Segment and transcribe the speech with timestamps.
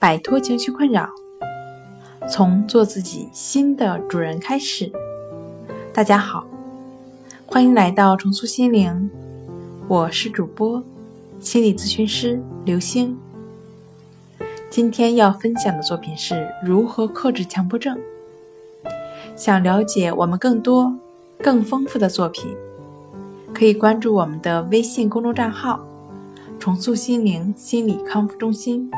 [0.00, 1.10] 摆脱情绪困扰，
[2.26, 4.90] 从做自己新的主人开始。
[5.92, 6.46] 大家好，
[7.44, 9.10] 欢迎来到重塑心灵，
[9.88, 10.82] 我是主播
[11.38, 13.14] 心理咨询师刘星。
[14.70, 18.00] 今天要分享的作品是如何克制强迫症。
[19.36, 20.96] 想了解我们更多、
[21.42, 22.56] 更丰富的作品，
[23.52, 25.84] 可以关注我们的微信公众账号
[26.58, 28.90] “重塑心灵心理康复中心”。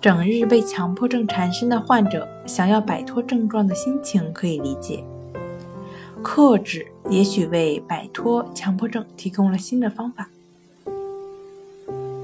[0.00, 5.04] 整日被强迫症缠身的患者，想要摆脱症状的心情可以理解。
[6.22, 10.28] 克制也许为摆脱强迫症提供了新的方法。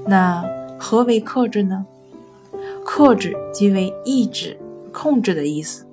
[0.07, 0.43] 那
[0.79, 1.85] 何为克制呢？
[2.83, 4.57] 克制即为抑制、
[4.91, 5.85] 控制的意思。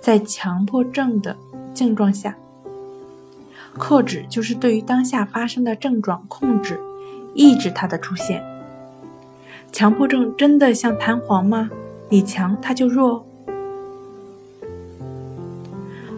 [0.00, 1.36] 在强迫症的
[1.74, 2.36] 症状下，
[3.74, 6.80] 克制就是对于当下发生的症状控制、
[7.34, 8.42] 抑制它的出现。
[9.76, 11.68] 强迫症真的像弹簧吗？
[12.08, 13.26] 你强它就弱。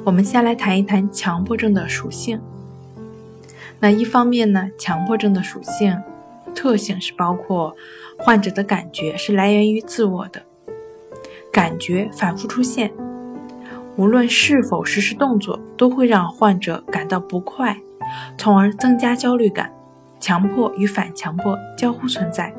[0.04, 2.40] 我们先来谈一谈强迫症的属性。
[3.80, 6.00] 那一方面呢，强迫症的属性
[6.54, 7.74] 特性是包括
[8.16, 10.40] 患者的感觉是来源于自我的，
[11.50, 12.92] 感觉反复出现，
[13.96, 17.76] 无论是否实施动作，都会让患者感到不快，
[18.38, 19.74] 从而增加焦虑感。
[20.20, 22.54] 强迫与反强迫交互存在。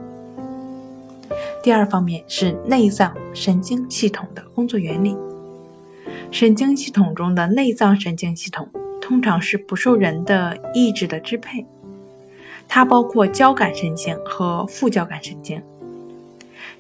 [1.62, 5.16] 第二方面是内脏神经系统的工作原理。
[6.32, 8.70] 神经系统中的内脏神经系统
[9.02, 11.66] 通常是不受人的意志的支配，
[12.68, 15.62] 它包括交感神经和副交感神经。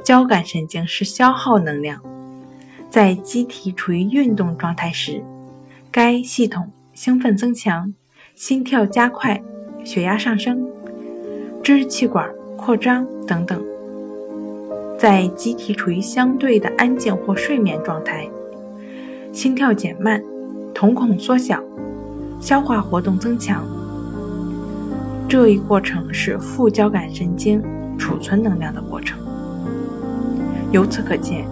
[0.04, 2.02] 交感神经是消耗能量，
[2.90, 5.22] 在机体处于运动状态时，
[5.92, 7.94] 该系统兴奋增强，
[8.36, 9.42] 心跳加快，
[9.84, 10.66] 血压上升，
[11.62, 13.69] 支气管扩张等等。
[15.00, 18.30] 在机体处于相对的安静或睡眠状态，
[19.32, 20.22] 心跳减慢，
[20.74, 21.64] 瞳孔缩小，
[22.38, 23.64] 消化活动增强。
[25.26, 27.64] 这一过程是副交感神经
[27.98, 29.18] 储存能量的过程。
[30.74, 31.48] 由此可见，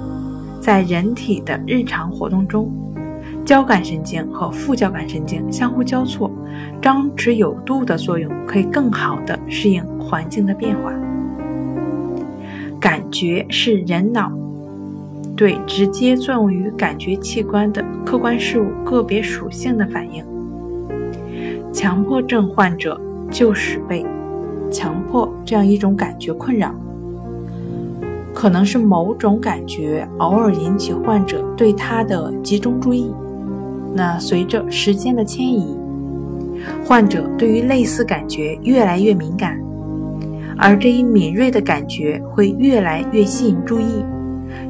[0.59, 2.69] 在人体的日常活动中，
[3.45, 6.29] 交感神经和副交感神经相互交错，
[6.81, 10.91] 张弛有度的作用，可以更好地适应环境的变化。
[12.79, 14.31] 感觉是人脑
[15.35, 20.23] 对直接作用于感觉器官的客观事物个别属性的反应。
[21.73, 22.99] 强迫症患者
[23.29, 24.05] 就是被
[24.71, 26.73] 强迫这样一种感觉困扰，
[28.33, 33.11] 可能是某种感觉偶尔引起患者对他的集中注意。
[33.93, 35.77] 那随着时间的迁移，
[36.83, 39.59] 患者对于类似感觉越来越敏感。
[40.57, 44.03] 而这一敏锐的感觉会越来越吸引注意，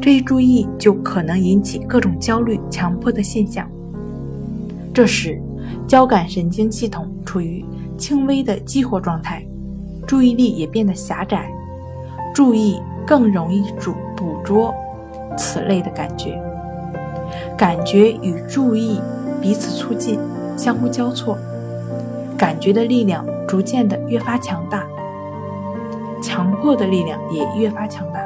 [0.01, 3.65] 这一注意就可能引起各种焦虑、强迫的现象。
[4.93, 5.39] 这时，
[5.87, 7.63] 交感神经系统处于
[7.97, 9.45] 轻微的激活状态，
[10.05, 11.49] 注意力也变得狭窄，
[12.33, 14.73] 注意更容易捕捕捉
[15.37, 16.41] 此类的感觉。
[17.55, 18.99] 感觉与注意
[19.41, 20.17] 彼此促进，
[20.57, 21.37] 相互交错，
[22.37, 24.86] 感觉的力量逐渐的越发强大。
[26.37, 28.21] 强迫的力量也越发强大。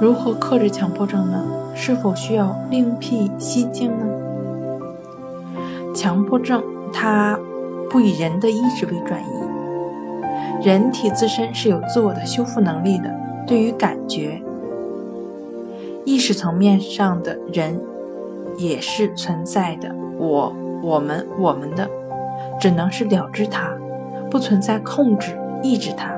[0.00, 1.44] 如何克制强迫症呢？
[1.74, 4.06] 是否需要另辟蹊径呢？
[5.94, 7.38] 强迫症它
[7.90, 13.14] 不以人的意志为转移，人体自身是有自我的修复能力的。
[13.46, 14.40] 对于感觉，
[16.06, 17.78] 意识层面上的人
[18.56, 19.94] 也是存在的。
[20.16, 21.86] 我、我们、我们的，
[22.58, 23.70] 只能是了知它。
[24.36, 26.14] 不存在控制、抑制它，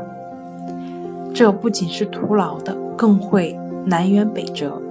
[1.33, 4.83] 这不仅是徒劳的，更会南辕北辙。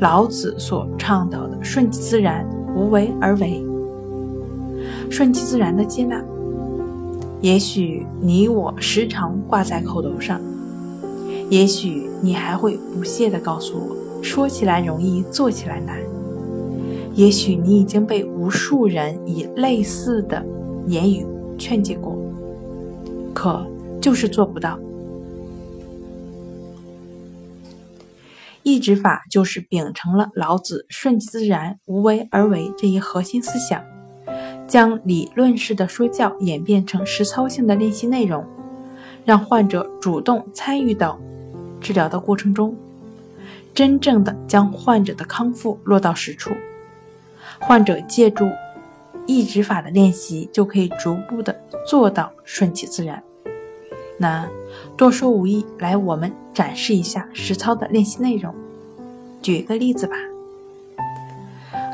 [0.00, 3.64] 老子所倡导的“顺其自然，无为而为”，
[5.08, 6.20] 顺其自然的接纳，
[7.40, 10.40] 也许你我时常挂在口头上，
[11.48, 15.98] 也许你还会不屑地告诉我，说起来容易，做起来难。
[17.14, 20.44] 也许你已经被无数人以类似的。
[20.86, 21.26] 言语
[21.58, 22.16] 劝解过，
[23.34, 23.66] 可
[24.00, 24.78] 就是做不到。
[28.62, 33.80] 抑制法就是秉承了老子“顺其自然，无为而为”这一核心思想，
[34.66, 38.44] 将理论式的说教演变成实操性的练习内容，
[39.24, 41.18] 让患者主动参与到
[41.80, 42.74] 治疗的过程中，
[43.72, 46.50] 真正的将患者的康复落到实处。
[47.60, 48.48] 患者借助。
[49.26, 51.54] 抑制法的练习，就可以逐步的
[51.86, 53.22] 做到顺其自然。
[54.18, 54.48] 那
[54.96, 58.54] 多说无益，来我们展示一下实操的练习内容。
[59.42, 60.16] 举一个例子吧。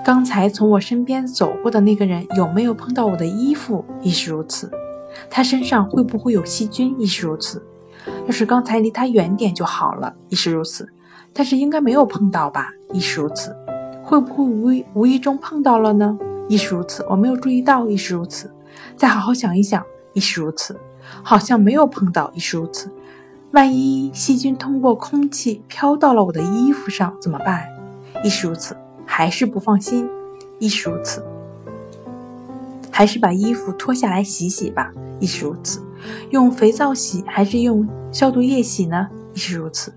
[0.05, 3.85] 刚才从我身边走过的那个人有没有碰到我的衣服？
[4.03, 4.71] 亦是如此。
[5.31, 6.95] 他身上会不会有细菌？
[6.99, 7.63] 亦是如此。
[8.27, 10.89] 要是刚才离他远点就好了，亦是如此。
[11.33, 12.73] 但是应该没有碰到吧？
[12.93, 13.57] 亦是如此。
[14.03, 16.19] 会不会无意无意中碰到了呢？
[16.53, 17.03] 亦是如此。
[17.09, 18.53] 我没有注意到，亦是如此。
[18.95, 19.83] 再好好想一想，
[20.13, 20.79] 亦是如此。
[21.23, 22.91] 好像没有碰到，亦是如此。
[23.53, 27.67] 万一细菌通过空气飘到了我的衣服上怎么办？
[28.23, 28.77] 亦是如此。
[29.07, 30.07] 还是不放心，
[30.59, 31.25] 亦是如此。
[32.91, 35.83] 还是把衣服脱下来洗洗吧，亦是如此。
[36.29, 39.09] 用肥皂洗还是用消毒液洗呢？
[39.33, 39.91] 亦是如此。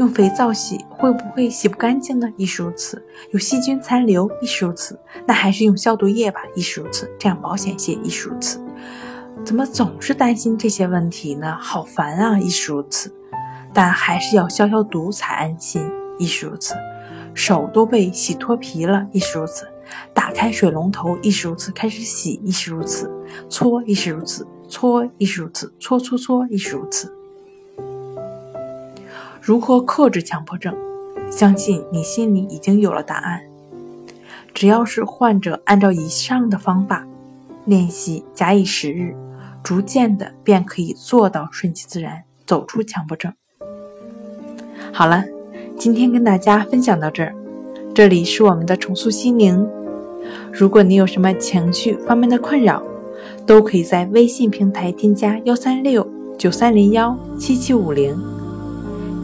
[0.00, 2.26] 用肥皂洗会不会洗不干净呢？
[2.38, 3.04] 亦是如此。
[3.32, 4.98] 有细菌残留，亦是如此。
[5.26, 7.06] 那还是用消毒液吧，亦是如此。
[7.18, 8.58] 这样保险些，亦是如此。
[9.44, 11.54] 怎么总是担心这些问题呢？
[11.60, 13.14] 好烦啊，亦是如此。
[13.74, 15.86] 但还是要消消毒才安心，
[16.18, 16.74] 亦是如此。
[17.34, 19.66] 手都被洗脱皮了，亦是如此。
[20.14, 21.70] 打开水龙头，亦是如此。
[21.72, 23.12] 开始洗，亦是如此。
[23.50, 24.46] 搓，亦是如此。
[24.66, 25.70] 搓，亦是如此。
[25.78, 27.14] 搓搓搓，亦是如此。
[29.40, 30.76] 如何克制强迫症？
[31.30, 33.40] 相信你心里已经有了答案。
[34.52, 37.06] 只要是患者按照以上的方法
[37.64, 39.14] 练习，假以时日，
[39.62, 43.32] 逐渐的便可以做到顺其自然，走出强迫症。
[44.92, 45.24] 好了。
[45.78, 47.34] 今天跟大家分享到这儿，
[47.94, 49.66] 这里是我们的重塑心灵。
[50.52, 52.82] 如果你有什么情绪方面的困扰，
[53.46, 56.06] 都可以在微信平台添加幺三六
[56.36, 58.14] 九三零幺七七五零，